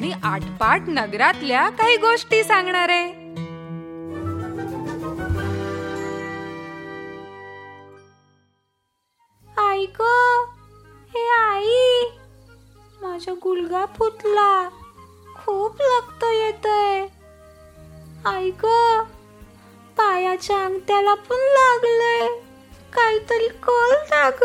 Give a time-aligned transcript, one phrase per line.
[0.00, 2.88] आणि आटपाट नगरातल्या काही गोष्टी सांगणार.
[2.88, 3.08] आहे
[9.46, 10.02] आई ग
[11.14, 12.04] हे आई
[13.02, 14.68] माझा गुलगा फुटला.
[15.36, 17.06] खूप रक्त येतय.
[18.26, 18.64] आई ग
[19.98, 22.26] पायाच्या अंगठ्याला पण लागलंय.
[22.94, 24.44] काहीतरी कळ ना ग.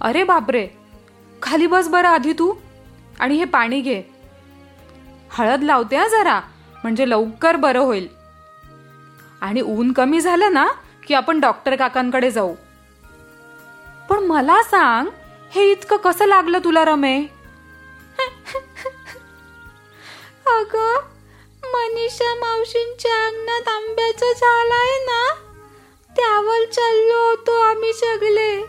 [0.00, 0.66] अरे बापरे.
[1.42, 2.52] खाली बस बरं आधी तू.
[3.22, 4.02] आणि हे पाणी घे.
[5.30, 6.40] हळद लावते हा जरा
[6.82, 8.08] म्हणजे लवकर बरं होईल.
[9.40, 10.66] आणि ऊन कमी झालं ना
[11.06, 12.54] की आपण डॉक्टर काकांकडे जाऊ.
[14.10, 15.06] पण मला सांग
[15.50, 17.26] हे इतकं कसं लागलं तुला रमे?
[20.46, 20.76] अग
[21.64, 25.34] मनीषा मावशींच्या अंगणात आंब्याचं झाड आहे ना?
[26.16, 28.62] त्यावर चाललो होतो आम्ही सगळे.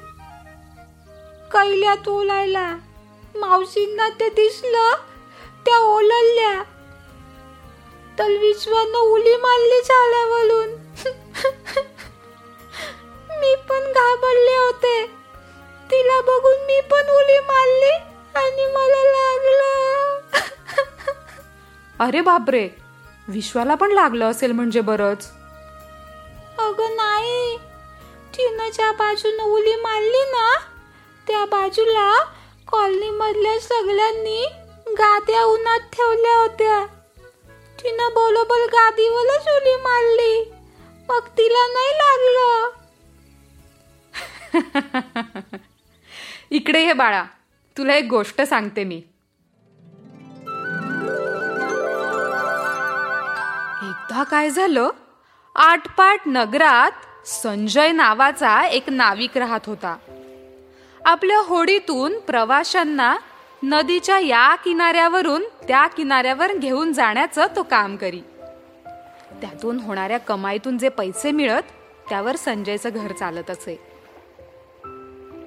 [1.53, 2.75] कैल्या तोलायला.
[3.35, 4.91] मावशींना ते दिसलं.
[5.65, 6.63] त्या ओलल्या.
[8.19, 10.69] तर विश्वानं उली मारली झाल्यावरून.
[13.39, 15.05] मी पण घाबरले होते.
[15.91, 17.93] तिला बघून मी पण उली मारली
[18.35, 20.19] आणि मला लागलं.
[21.99, 22.69] अरे बापरे.
[23.27, 25.31] विश्वाला पण लागलं असेल म्हणजे बरच.
[26.59, 27.57] अगं नाही.
[28.37, 30.57] तिनं ज्या बाजूने उली मारली ना
[31.27, 32.32] त्या बाजूला
[32.73, 34.45] कॉलनी मधल्या सगळ्यांनी
[34.87, 36.85] गाद्या उन्हात ठेवल्या होत्या.
[37.83, 40.53] तिनं बोलोबोल गादीवरच उडी मारली
[41.09, 42.69] मग तिला नाही लागलं.
[46.51, 47.23] इकडे हे बाळा.
[47.77, 48.95] तुला एक गोष्ट सांगते मी.
[53.89, 54.89] एकदा काय झालं?
[55.55, 59.97] आटपाट नगरात संजय नावाचा एक नाविक राहत होता.
[61.05, 63.17] आपल्या होडीतून प्रवाशांना
[63.63, 68.19] नदीच्या या किनाऱ्यावरून त्या किनाऱ्यावर घेऊन जाण्याचं तो काम करी.
[69.41, 71.61] त्यातून होणाऱ्या कमाईतून जे पैसे मिळत
[72.09, 73.79] त्यावर संजयचं घर चालत असे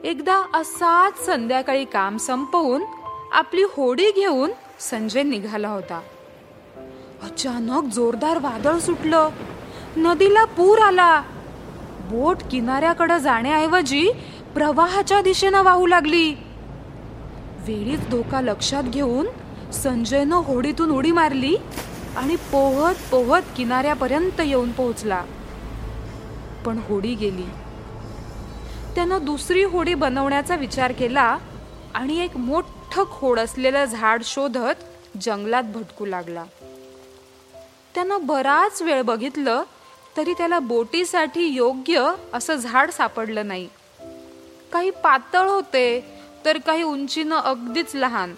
[0.04, 2.82] एकदा असाच संध्याकाळी काम संपवून
[3.32, 4.50] आपली होडी घेऊन
[4.80, 6.00] संजय निघाला होता.
[7.22, 9.28] अचानक जोरदार वादळ सुटलं.
[9.96, 11.22] नदीला पूर आला.
[12.00, 14.10] बोट किनाऱ्याकडे जाण्याऐवजी
[14.56, 16.34] प्रवाहाच्या दिशेनं वाहू लागली.
[17.58, 19.26] वेळीच धोका लक्षात घेऊन
[19.72, 21.56] संजयनं होडीतून उडी मारली
[22.16, 25.24] आणि पोहत पोहत किनाऱ्यापर्यंत येऊन पोहोचला.
[26.66, 27.44] पण होडी गेली.
[28.94, 31.38] त्यानं दुसरी होडी बनवण्याचा विचार केला
[31.94, 34.84] आणि एक मोठं खोड असलेलं झाड शोधत
[35.22, 36.44] जंगलात भटकू लागला.
[37.94, 39.62] त्यानं बराच वेळ बघितलं
[40.16, 43.68] तरी त्याला बोटीसाठी योग्य असं झाड सापडलं नाही.
[44.76, 46.04] काही पातळ होते
[46.44, 48.34] तर काही उंचीनं अगदीच लहान.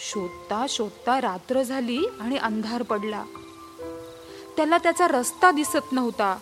[0.00, 3.24] शोधता शोधता रात्र झाली आणि अंधार पडला.
[4.56, 6.38] त्याला त्याचा रस्ता दिसत नव्हता.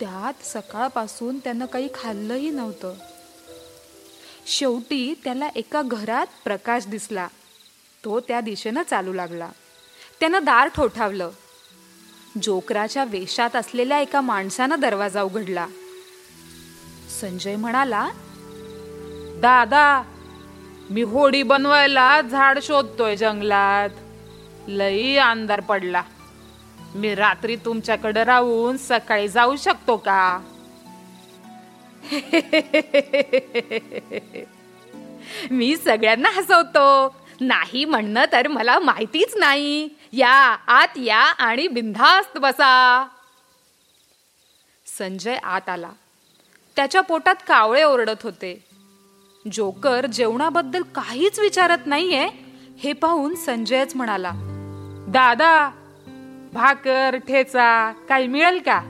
[0.00, 2.94] त्यात सकाळपासून त्यानं काही खाल्लंही नव्हतं.
[4.46, 7.28] शेवटी त्याला एका घरात प्रकाश दिसला.
[8.04, 9.48] तो त्या दिशेनं चालू लागला.
[10.20, 11.30] त्यानं दार ठोठावलं.
[12.42, 15.66] जोकराच्या वेशात असलेल्या एका माणसानं दरवाजा उघडला.
[17.22, 18.08] संजय म्हणाला
[19.42, 20.02] दादा
[20.90, 23.90] मी होडी बनवायला झाड शोधतोय जंगलात.
[24.68, 26.02] लई अंधार पडला.
[26.94, 30.40] मी रात्री तुमच्याकडे राहून सकाळी जाऊ शकतो का?
[35.50, 37.16] मी सगळ्यांना हसवतो.
[37.40, 39.88] नाही म्हणणं तर मला माहितीच नाही.
[40.12, 43.06] या आत या आणि बिनधास्त बसा.
[44.98, 45.90] संजय आत आला.
[46.76, 48.64] त्याच्या पोटात कावळे ओरडत होते.
[49.52, 52.28] जोकर जेवणाबद्दल काहीच विचारत नाहीये
[52.78, 54.30] हे पाहून संजयच म्हणाला
[55.08, 55.70] दादा
[56.52, 58.80] भाकर ठेचा काही मिळेल का?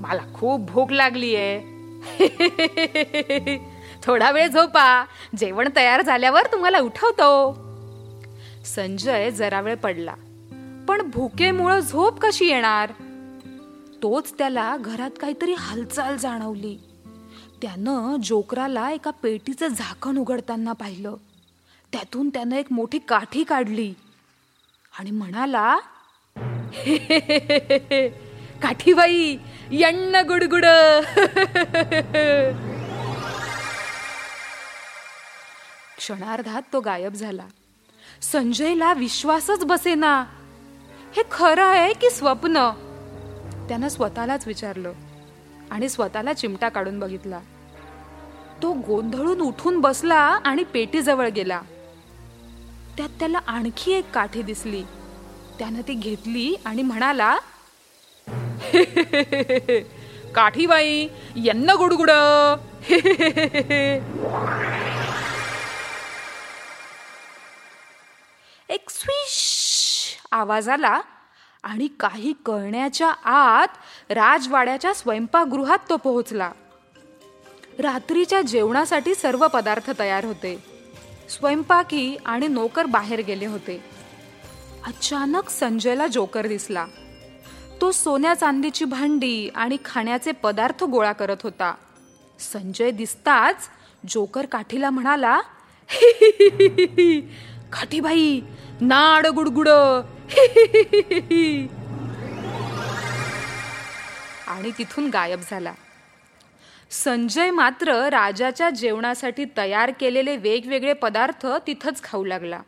[0.00, 1.72] मला खूप भूक लागली आहे
[4.02, 5.04] थोडा वेळ झोपा
[5.36, 7.56] जेवण तयार झाल्यावर तुम्हाला उठवतो.
[8.64, 10.14] संजय जरा वेळ पडला
[10.88, 12.92] पण भुकेमुळं झोप कशी येणार?
[14.02, 16.78] तोच त्याला घरात काहीतरी हालचाल जाणवली.
[17.62, 21.14] त्यानं जोकराला एका पेटीचं झाकण उघडताना पाहिलं.
[21.92, 23.94] त्यातून त्यानं एक मोठी काठी काढली.
[24.98, 25.78] आणि म्हणाला
[28.62, 29.36] काठीबाई
[29.70, 30.64] यण्ण गुडगुड.
[35.96, 37.46] क्षणार्धात तो गायब झाला.
[38.22, 40.24] संजयला विश्वासच बसेना.
[41.16, 42.70] हे खरं आहे की स्वप्न?
[43.68, 44.92] त्यानं स्वतःलाच विचारलं
[45.70, 47.40] आणि स्वतःला चिमटा काढून बघितला.
[48.62, 51.60] तो गोंधळून उठून बसला आणि पेटीजवळ गेला.
[52.96, 54.82] त्यात त्याला आणखी एक काठी दिसली.
[55.58, 57.36] त्यानं ती घेतली आणि म्हणाला
[60.34, 61.08] काठीबाई
[61.44, 62.10] यांना गुडगुड.
[68.68, 71.00] एक स्विश आवाज आला
[71.62, 76.50] आणि काही कळण्याच्या आत राजवाड्याच्या स्वयंपाकगृहात तो पोहोचला.
[77.82, 80.56] रात्रीच्या जेवणासाठी सर्व पदार्थ तयार होते.
[81.28, 83.80] स्वयंपाकी आणि नोकर बाहेर गेले होते.
[84.86, 86.86] अचानक संजयला जोकर दिसला.
[87.80, 91.74] तो सोन्या चांदीची भांडी आणि खाण्याचे पदार्थ गोळा करत होता.
[92.38, 93.68] संजय दिसताच
[94.08, 95.40] जोकर काठीला म्हणाला
[97.72, 98.40] काठीबाई
[98.80, 99.68] नाड गुडगुड
[104.48, 105.72] आणि तिथून गायब झाला.
[106.92, 112.60] संजय मात्र राजाच्या जेवणासाठी तयार केलेले वेगवेगळे पदार्थ तिथंच खाऊ लागला.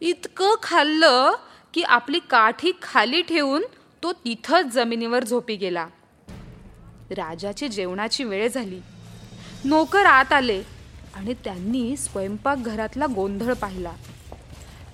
[0.00, 1.32] इतकं खाल्लं
[1.74, 3.62] की आपली काठी खाली ठेवून
[4.02, 5.86] तो तिथंच जमिनीवर झोपी गेला.
[7.10, 8.80] राजाची जेवणाची वेळ झाली.
[9.64, 10.62] नोकर आत आले
[11.14, 13.92] आणि त्यांनी स्वयंपाकघरातला गोंधळ पाहिला.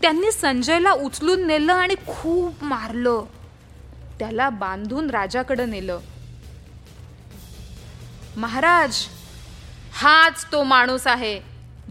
[0.03, 3.25] त्यांनी संजयला उचलून नेलं आणि खूप मारलं.
[4.19, 5.99] त्याला बांधून राजाकडे नेलं.
[8.37, 8.97] महाराज
[9.93, 11.41] हाच तो माणूस आहे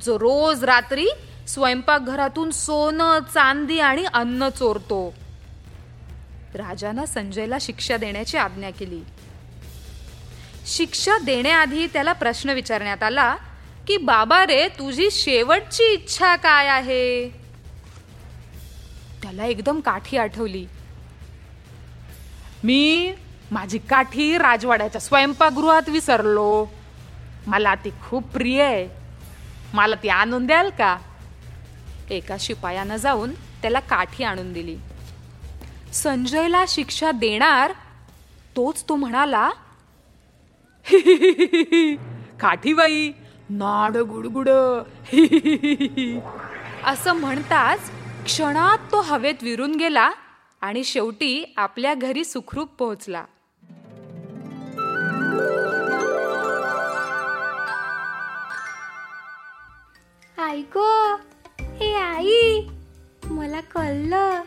[0.06, 1.08] जो रोज रात्री
[1.48, 5.14] स्वयंपाकघरातून सोनं चांदी आणि अन्न चोरतो.
[6.56, 9.02] राजानं संजयला शिक्षा देण्याची आज्ञा केली.
[10.66, 13.36] शिक्षा देण्याआधी त्याला प्रश्न विचारण्यात आला
[13.88, 17.30] की बाबा रे तुझी शेवटची इच्छा काय आहे?
[19.22, 20.66] त्याला एकदम काठी आठवली.
[22.64, 23.14] मी
[23.54, 26.66] माझी काठी राजवाड्याच्या स्वयंपाकगृहात विसरलो.
[27.48, 28.88] मला ती खूप प्रिय आहे.
[29.74, 30.98] मला ती आणून द्याल का?
[32.10, 34.76] एका शिपायानं जाऊन त्याला काठी आणून दिली.
[35.94, 37.72] संजयला शिक्षा देणार
[38.56, 39.50] तोच तो म्हणाला
[42.42, 43.12] काठीबाई
[43.50, 44.50] नाड गुडगुड
[46.86, 47.92] असं म्हणताच
[48.26, 50.10] क्षणात तो हवेत विरून गेला
[50.62, 53.24] आणि शेवटी आपल्या घरी सुखरूप पोहोचला.
[60.54, 61.16] आई गो
[61.60, 62.68] हे आई
[63.24, 64.42] मला कळलं.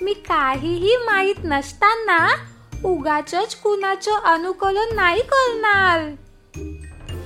[0.00, 2.28] मी काहीही माहीत नसताना
[2.84, 6.14] उगाच कुणाचं अनुकलन नाही करणार.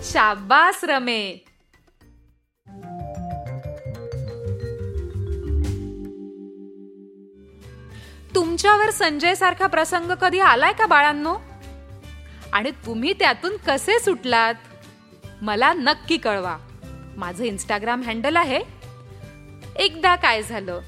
[0.03, 1.45] शाबास रमे.
[8.35, 11.37] तुमच्यावर संजय सारखा प्रसंग कधी आलाय का बाळांनो?
[12.53, 14.55] आणि तुम्ही त्यातून कसे सुटलात?
[15.43, 16.59] मला नक्की कळवा.
[17.17, 18.61] माझं इंस्टाग्राम हँडल आहे.
[19.77, 20.81] एकदा काय झालं?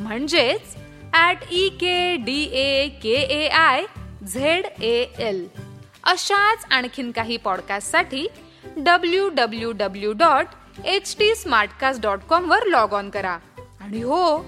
[0.00, 0.76] म्हणजेच
[1.12, 3.84] at E K D A K A I
[4.24, 5.46] Z A L
[6.04, 8.26] अशाच आणखीन काही पॉडकास्टसाठी
[8.76, 10.46] W W W dot
[10.84, 13.36] H T Smartcast dot कॉमवर log on करा.
[13.80, 14.38] आणि हो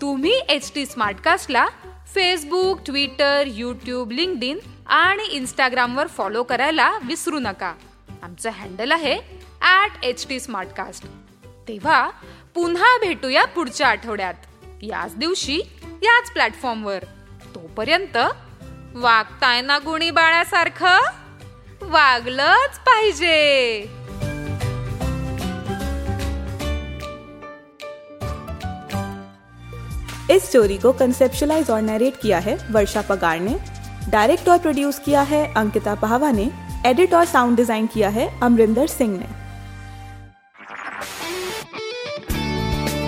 [0.00, 1.66] तुम्ही एच टी स्मार्टकास्टला
[2.14, 7.72] फेसबुक ट्विटर यूट्यूब लिंकडिन आणि इंस्टाग्रामवर फॉलो करायला विसरू नका.
[8.22, 9.18] आमचं हँडल आहे
[9.64, 11.04] ॲट एच टी स्मार्टकास्ट
[11.68, 12.10] तेव्हा
[12.54, 14.34] पुन्हा भेटूया पुढच्या आठवड्यात.
[14.82, 15.58] याच दिवशी
[16.02, 17.04] याच प्लॅटफॉर्मवर
[17.54, 18.16] तोपर्यंत
[18.94, 20.98] वागताय ना गुणी बाळासारखं?
[21.82, 23.80] वागलंच पाहिजे.
[30.30, 33.54] इस स्टोरी को कंसेप्शलाइज और नरेट किया है वर्षा पगार ने.
[34.10, 36.48] डायरेक्ट और प्रोड्यूस किया है अंकिता पहावा ने.
[36.84, 39.43] एडिट और साउंड डिजाइन किया है अमरिंदर सिंह ने.